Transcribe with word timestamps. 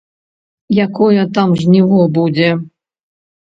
Якое 0.85 1.23
там 1.35 1.53
жніво 1.61 2.01
будзе! 2.17 2.49